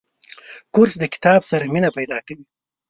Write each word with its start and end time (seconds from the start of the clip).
کورس 0.73 0.93
د 0.99 1.03
کتاب 1.13 1.39
سره 1.49 1.63
مینه 1.73 1.89
پیدا 1.97 2.17
کوي. 2.27 2.45